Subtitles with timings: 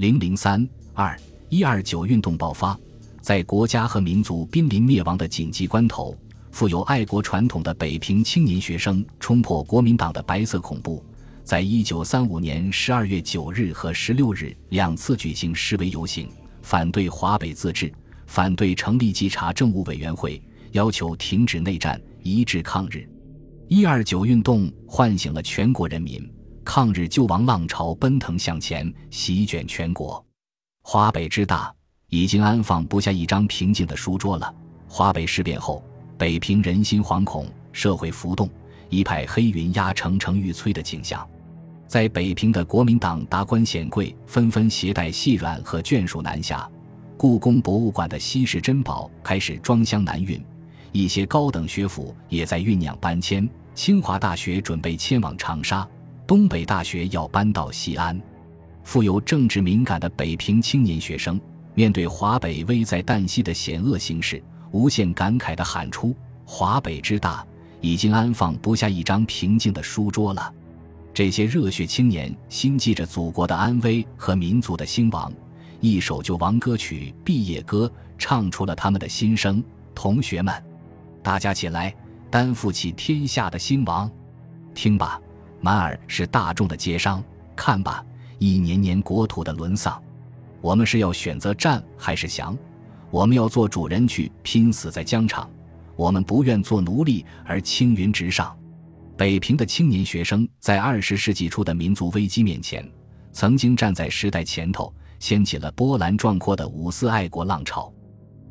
[0.00, 1.14] 零零三二
[1.50, 2.74] 一二九运动爆发，
[3.20, 6.16] 在国家和民族濒临灭亡的紧急关头，
[6.52, 11.04] 富有爱国传统的北平青年学生冲破国民党的白色恐怖，
[11.44, 16.26] 在一九三五年十二月九日和十六日两次举行示威游行，
[16.62, 17.92] 反对华北自治，
[18.26, 20.42] 反对成立稽查政务委员会，
[20.72, 23.06] 要求停止内战，一致抗日。
[23.68, 26.26] 一二九运动唤醒了全国人民。
[26.72, 30.24] 抗日救亡浪潮奔腾向前，席卷全国。
[30.84, 31.74] 华北之大，
[32.10, 34.54] 已经安放不下一张平静的书桌了。
[34.86, 35.82] 华北事变后，
[36.16, 38.48] 北平人心惶恐，社会浮动，
[38.88, 41.28] 一派黑云压城城欲摧的景象。
[41.88, 46.70] 在北平的国民党达官显贵纷纷携带细软和眷属南下，
[47.16, 50.40] 故宫博物馆的稀世珍宝开始装箱南运，
[50.92, 53.50] 一些高等学府也在酝酿搬迁。
[53.74, 55.84] 清华大学准备迁往长沙。
[56.30, 58.16] 东北大学要搬到西安，
[58.84, 61.40] 富有政治敏感的北平青年学生，
[61.74, 66.14] 面对华北危在旦夕的险恶形势，无限感慨地喊出
[66.46, 67.44] ：“华北之大，
[67.80, 70.54] 已经安放不下一张平静的书桌了。”
[71.12, 75.32] 这些热血青年心系着祖国的安危和民族的兴亡，
[75.80, 79.60] 一首救亡歌曲《毕业歌》唱出了他们的心声。
[79.96, 80.54] 同学们，
[81.24, 81.92] 大家起来，
[82.30, 84.08] 担负起天下的兴亡，
[84.76, 85.20] 听吧。
[85.60, 87.22] 满耳是大众的接商，
[87.54, 88.04] 看吧，
[88.38, 90.02] 一年年国土的沦丧。
[90.60, 92.56] 我们是要选择战还是降？
[93.10, 95.50] 我们要做主人去拼死在疆场，
[95.96, 98.56] 我们不愿做奴隶而青云直上。
[99.16, 102.88] 北平的青年学生在二十世纪初的民族危机面前，
[103.32, 107.92] 曾经站在时代前头，掀起了波澜壮阔的五四爱国浪潮。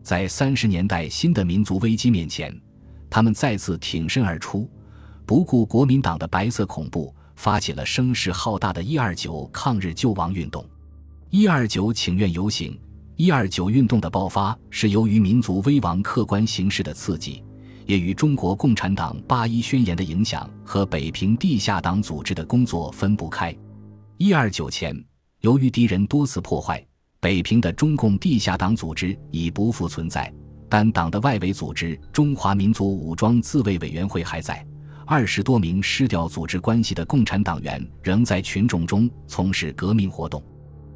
[0.03, 2.55] 在三十年代新的民族危机面前，
[3.09, 4.69] 他们再次挺身而出。
[5.29, 10.65] 不顾国民党的白色恐怖，发起了声势浩大的“一二九”抗日救亡运动。
[11.29, 12.75] “一二九”请愿游行
[13.15, 17.43] ，“一二九”运动的爆发是由于民族危亡客观形势的刺激，
[17.85, 23.55] 也与中国共产党八一宣言的影响和北平地下党组织的工作分不开。
[24.17, 24.99] “一二九”前，
[25.41, 26.83] 由于敌人多次破坏，
[27.19, 30.33] 北平的中共地下党组织已不复存在，
[30.67, 34.65] 但党的外围组织中华民族武装自卫委员会还在。
[35.11, 40.39] 二十多名失掉组织关系的共产党员仍在群众中从事革命活动。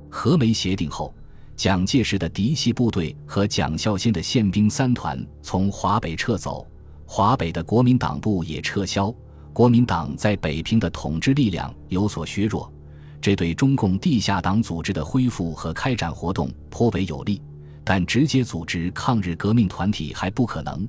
[0.08, 1.12] 和美协定后，
[1.56, 6.64] 蒋介石的嫡系部队和蒋孝先的宪兵三团从华北撤走，
[7.08, 9.12] 华北的国民党部也撤销，
[9.52, 12.72] 国民党在北平的统治力量有所削弱，
[13.20, 17.42] 这对中共地下党组织的恢复和开展活动颇为有利，
[17.84, 20.88] 但直接组织抗日革命团体还不可能，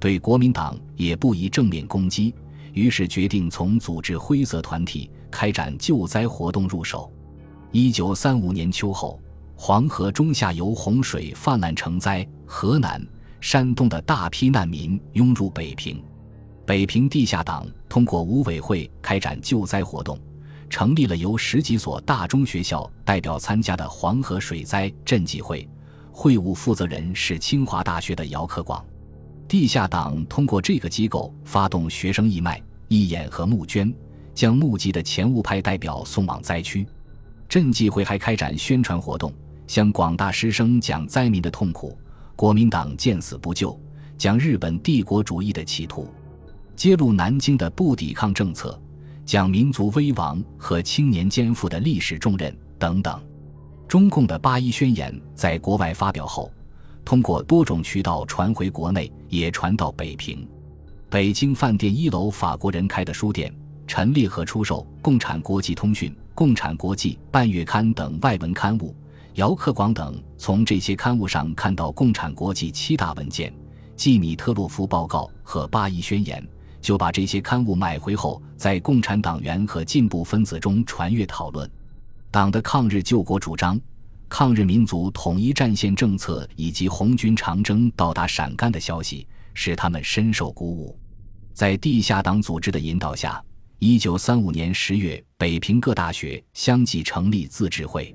[0.00, 2.34] 对国民党也不宜正面攻击。
[2.74, 7.10] 于是决定从组织灰色团体、开展救灾活动入手。
[7.70, 9.18] 一九三五年秋后，
[9.56, 13.04] 黄河中下游洪水泛滥成灾，河南、
[13.40, 16.02] 山东的大批难民涌入北平。
[16.66, 20.18] 北平地下党通过五委会开展救灾活动，
[20.68, 25.68] 成立了由十几所大中学校代表参加的黄河水灾赈济会，
[26.10, 28.84] 会务负责人是清华大学的姚克广。
[29.54, 33.94] 地下党通过这个机构发动学生义卖、义演和募捐，
[34.34, 36.84] 将募集的钱物派代表送往灾区。
[37.48, 39.32] 赈济会还开展宣传活动，
[39.68, 41.96] 向广大师生讲灾民的痛苦、
[42.34, 43.80] 国民党见死不救、
[44.18, 46.08] 讲日本帝国主义的企图，
[46.74, 48.76] 揭露南京的不抵抗政策，
[49.24, 53.22] 讲民族危亡和青年肩负的历史重任等等。
[53.86, 56.50] 中共的八一宣言在国外发表后。
[57.04, 60.48] 通过多种渠道传回国内，也传到北平。
[61.10, 63.54] 北京饭店一楼法国人开的书店，
[63.86, 68.94] 陈列和出售《共产国际通讯》《共产国际半月刊》等外文刊物。
[69.34, 73.52] 姚克广等从这些刊物上看到共产国际七大文件，
[73.96, 76.44] 即米特洛夫报告和八一宣言，
[76.80, 81.68] 就把这些刊物买回后，在共产党员和进步分子中传阅讨论。
[82.30, 83.80] 党的抗日救国主张。
[84.28, 90.98] 抗日民族统一战线政策以及红军长征到达陕甘的消息，使他们深受鼓舞。
[91.52, 93.40] 在地下党组织的引导下，
[93.78, 98.14] 一九三五年十月，北平各大学相继成立自治会。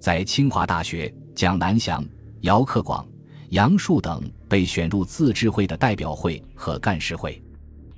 [0.00, 2.04] 在清华大学，蒋南翔、
[2.40, 3.06] 姚克广、
[3.50, 7.40] 杨树等被选入自治会的代表会和干事会。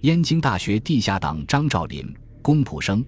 [0.03, 3.03] 燕京大学地下党张兆林、龚普生、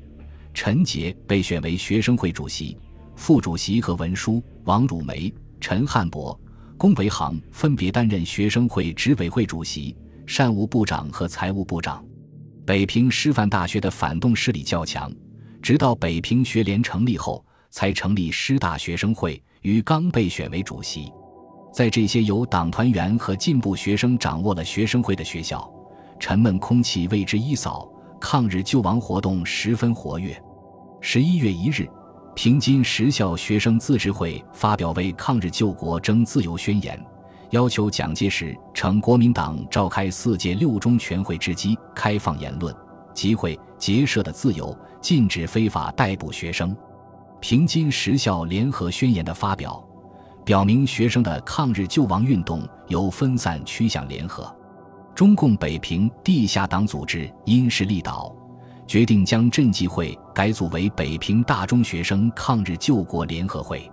[0.54, 2.78] 陈杰被选为学生会主席。
[3.16, 6.38] 副主席和文书王汝梅、陈汉博、
[6.76, 9.96] 龚维航分别担任学生会执委会主席、
[10.26, 12.04] 善务部长和财务部长。
[12.64, 15.10] 北平师范大学的反动势力较强，
[15.62, 21.10] 直到北平学联成立后，才成立师大学生会，于刚被选为主席。
[21.72, 25.68] 在这些由党团员和进步学生掌握了学生会的学校，
[26.20, 27.88] 沉闷空气为之一扫，
[28.20, 30.38] 抗日救亡活动十分活跃。
[31.00, 31.88] 十一月一日，
[32.36, 37.02] 平津实校学生自治会发表为抗日救国争自由宣言，
[37.48, 42.72] 要求蒋介石乘国民党召开四届六中全会之机，开放言论、
[43.14, 46.76] 集会、结社的自由，禁止非法逮捕学生。
[47.40, 49.82] 平津实校联合宣言的发表。
[50.44, 54.54] 表明学生的抗日救亡运动由分散趋向联合。
[55.12, 58.32] 中共北平地下党组织因势利导，
[58.86, 63.90] 决定将镇纪会改组为北平大中学生抗日救国联合会。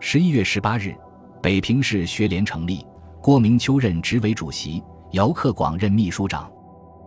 [0.00, 0.94] 十一月十八日，
[1.42, 2.86] 北平市学联成立，
[3.20, 4.82] 郭明秋任执委主席，
[5.12, 6.50] 姚克广任秘书长，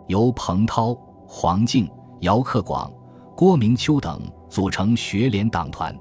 [0.08, 0.94] 由彭涛、
[1.26, 1.90] 黄敬、
[2.20, 2.92] 姚克广、
[3.36, 5.98] 郭明秋等组成学联党团。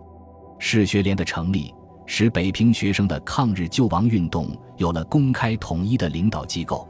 [0.58, 1.74] 市学联的成立。
[2.12, 4.48] 使北平学生的抗日救亡运动
[4.78, 6.89] 有了公开统一的领导机构。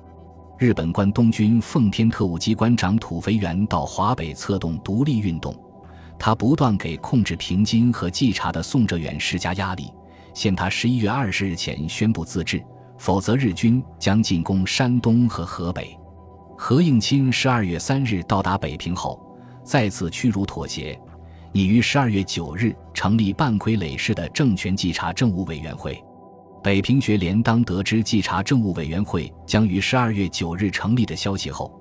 [0.60, 5.58] 日本关东军奉天特务机关长土肥原到华北策动独立运动，
[6.18, 9.90] 他不断给控制平津和稽查的宋哲元施加压力，
[10.34, 12.62] 限他十一月二十日前宣布自治，
[12.98, 15.98] 否则日军将进攻山东和河北。
[16.58, 19.18] 何应钦十二月三日到达北平后，
[19.64, 21.00] 再次屈辱妥协。
[21.52, 25.98] 拟于十二月九日成立半傀儡式的政权稽查政务委员会。
[26.62, 31.72] 北平学联当得知稽查政务委员会将于十二月九日成立的消息后，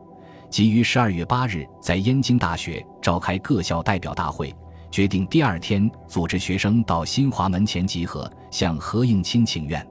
[0.50, 4.56] 即于十二月八日在燕京大学召开各校代表大会，
[4.90, 9.86] 决定第二天组织学生到新华门前集合，向何应钦请愿。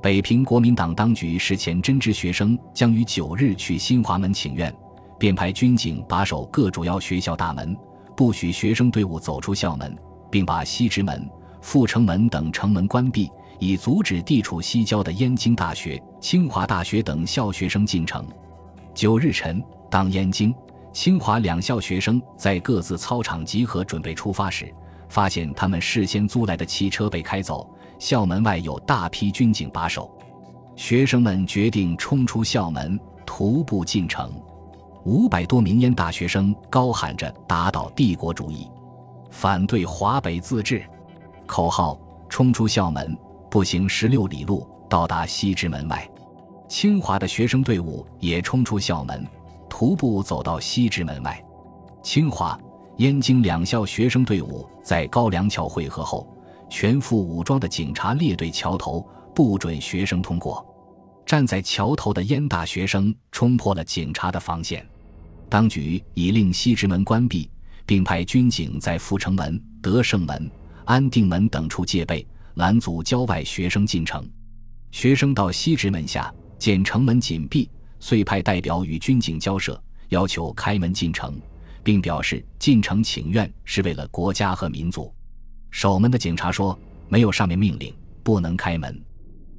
[0.00, 4.72] 北平国民党当局事前真知学生将于九日去新华门请愿，
[5.18, 7.76] 便派军警把守各主要学校大门。
[8.16, 9.98] 不许学生队伍走出校门，
[10.30, 11.28] 并把西直门、
[11.60, 13.28] 阜成门等城门关闭，
[13.60, 18.26] 以阻止地处西郊的燕京大学、清华大学等校学生进城。
[18.94, 20.52] 九日晨，当燕京、
[20.92, 24.74] 清华两校学生在各自操场集合准备出发时，
[25.10, 30.10] 发现他们事先租来的汽车被开走，校门外有大批军警把守。
[30.74, 34.32] 学生们决定冲出校门，徒步进城。
[35.04, 38.66] 五百多名燕大学生高喊着“打倒帝国主义，
[39.30, 40.82] 反对华北自治”
[41.46, 41.98] 口号，
[42.28, 43.16] 冲出校门，
[43.50, 46.08] 步行十六里路到达西直门外。
[46.68, 49.26] 清华的学生队伍也冲出校门，
[49.68, 51.44] 徒步走到西直门外。
[52.00, 52.58] 清华、
[52.98, 56.32] 燕京两校学生队伍在高梁桥汇合后，
[56.70, 59.04] 全副武装的警察列队桥头，
[59.34, 60.64] 不准学生通过。
[61.26, 64.86] 站在桥头的燕大学生冲破了警察的防线，
[65.48, 67.50] 当局已令西直门关闭，
[67.84, 70.50] 并派军警在阜成门、德胜门、
[70.84, 74.28] 安定门等处戒备，拦阻郊外学生进城。
[74.90, 81.40] 学生到西直门下，见城门紧闭，遂派代表与军警交涉，要求开门进城，
[81.82, 85.12] 并表示进城请愿是为了国家和民族。
[85.70, 89.00] 守门的警察说：“没有上面命令，不能开门。”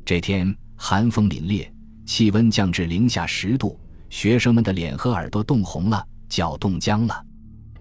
[0.05, 0.55] 这天。
[0.83, 1.69] 寒风凛冽，
[2.07, 3.79] 气温降至零下十度，
[4.09, 7.23] 学生们的脸和耳朵冻红了，脚冻僵了。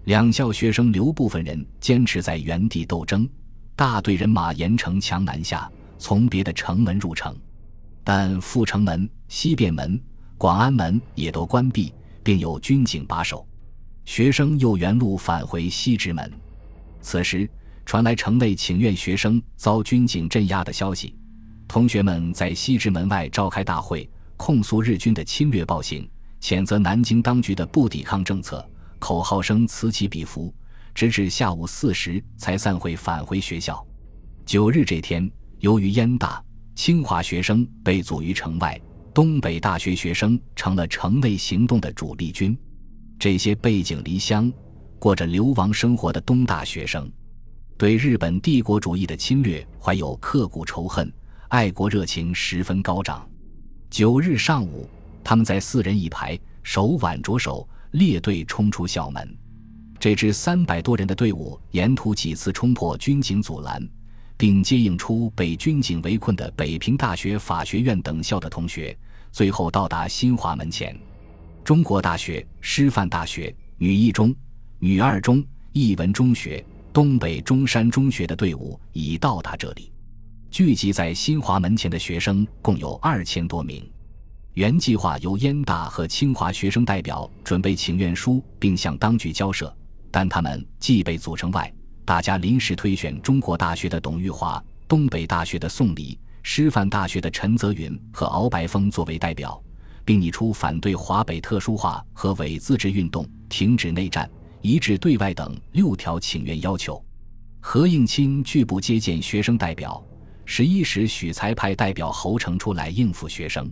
[0.03, 3.27] 两校学生留部分人坚持在原地斗争，
[3.75, 7.35] 大队人马沿城墙南下，从别的城门入城，
[8.03, 9.99] 但阜成门、西便门、
[10.37, 13.45] 广安门也都关闭，并有军警把守。
[14.05, 16.31] 学生又原路返回西直门。
[17.01, 17.49] 此时
[17.85, 21.15] 传来城内请愿学生遭军警镇压的消息。
[21.67, 26.07] 同学们在西直门外召开大会，控诉日军的侵略暴行，
[26.41, 28.63] 谴责南京当局的不抵抗政策，
[28.99, 30.53] 口号声此起彼伏，
[30.93, 33.85] 直至下午四时才散会返回学校。
[34.45, 35.29] 九日这天，
[35.59, 36.43] 由于燕大、
[36.75, 38.79] 清华学生被阻于城外，
[39.13, 42.57] 东北大学学生成了城内行动的主力军。
[43.19, 44.51] 这些背井离乡、
[44.97, 47.11] 过着流亡生活的东大学生，
[47.77, 51.11] 对日本帝国主义的侵略怀有刻骨仇恨。
[51.49, 53.27] 爱国热情十分高涨。
[53.89, 54.89] 九日上午，
[55.23, 59.37] 他们在四人一排，手挽着手，列队冲出校门。
[60.01, 63.87] 这支三百多人的队伍沿途几次冲破军警阻拦，
[64.35, 68.97] 并接应出被军警围困的北平大学法学院等校的同学，
[69.31, 70.99] 最后到达新华门前。
[71.63, 74.33] 中国大学、师范大学、女一中、
[74.79, 79.91] 女二中、艺文中学、东北中山中学的队伍已到达这里。
[80.49, 83.87] 聚集在新华门前的学生共有二千多名。
[84.55, 89.71] 原计划由燕大和清华学生代表准备请愿书，并向当局交涉，
[90.11, 99.61] 但他们既被组成外，大家临时推选中国大学的董玉华、东北大学的宋礼、师范大学的陈泽云和敖白峰作为代表，
[100.03, 104.29] 并拟出反对华北特殊化和伪自治运动、停止内战、
[104.61, 107.03] 一致对外等六条请愿要求。
[107.61, 110.03] 何应钦拒不接见学生代表，
[110.45, 113.71] 十一时许才派代表侯成出来应付学生。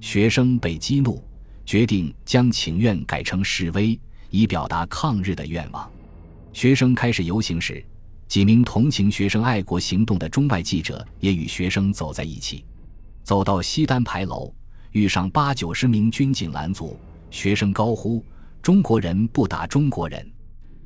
[0.00, 1.22] 学生被激怒，
[1.64, 3.98] 决定将请愿改成示威，
[4.36, 5.90] 以表达抗日的愿望。
[6.52, 7.82] 学生开始游行时，
[8.28, 12.62] 几名同情学生爱国行动的中外记者也与学生走在一起。
[13.24, 14.52] 走到西单牌楼，
[14.92, 16.98] 遇上八九十名军警拦阻，
[17.30, 18.22] 学生高呼
[18.60, 20.30] ：“中国人不打中国人！”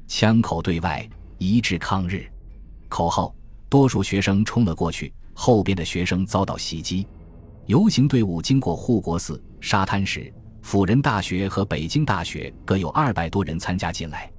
[0.07, 2.31] 枪口对外，一致抗日。
[2.89, 3.35] 口号，
[3.69, 7.05] 多数学生冲了过去，后边的学生遭到袭击。
[7.67, 14.31] 游行队伍经过护国寺、沙滩时，辅仁大学和北京大学各有二百多人参加进来。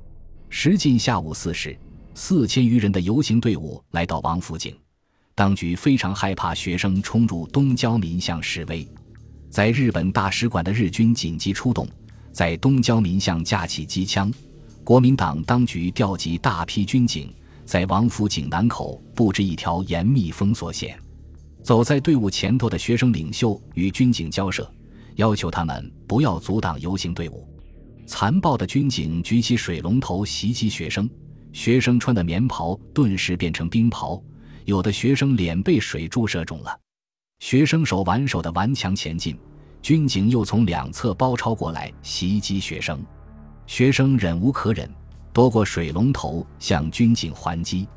[0.50, 1.78] 时近下午四时，
[2.14, 4.76] 四千余人的游行队伍来到王府井，
[5.34, 8.88] 当局非常害怕学生冲入东交民巷示威，
[9.50, 11.88] 在日本大使馆的日军紧急出动，
[12.32, 14.32] 在东交民巷架起机枪，
[14.84, 17.34] 国民党当局调集大批军警，
[17.66, 20.98] 在王府井南口布置一条严密封锁线。
[21.64, 24.70] 走在队伍前头的学生领袖与军警交涉，
[25.22, 27.48] 要求他们不要阻挡游行队伍。
[28.08, 31.08] 残暴的军警举起水龙头袭击学生，
[31.54, 34.20] 学生穿的棉袍顿时变成冰袍，
[34.66, 36.76] 有的学生脸被水注射肿了。
[37.40, 39.38] 学生手挽手的顽强前进，
[39.80, 43.00] 军警又从两侧包抄过来袭击学生，
[43.68, 44.90] 学生忍无可忍，
[45.32, 47.88] 夺过水龙头向军警还击。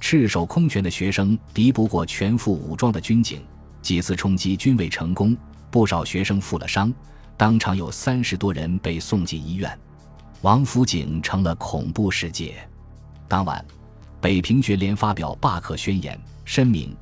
[0.00, 3.40] 赤手空拳的学生敌不过全副武装的军警，
[3.80, 5.36] 几次冲击均未成功，
[5.74, 6.94] 不少学生负了伤。
[7.36, 9.76] 当场有三十多人被送进医院，
[10.42, 12.54] 王府井成了恐怖世界。
[13.26, 13.66] 当晚，
[14.20, 16.96] 北平学联发表罢课宣言，声明：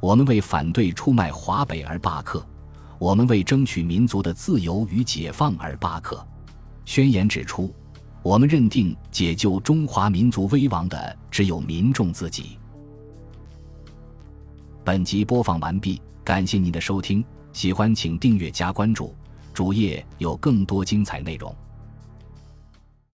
[0.00, 2.42] 我们为反对出卖华北而罢课，
[2.98, 6.26] 我们为争取民族的自由与解放而罢课。
[6.86, 7.70] 宣言指出，
[8.22, 12.58] 我们认定解救中华民族危亡的只有民众自己。
[14.82, 17.22] 本集播放完毕，感谢您的收听，
[17.56, 19.14] 喜欢请订阅加关注。
[19.54, 21.56] 主页有更多精彩内容。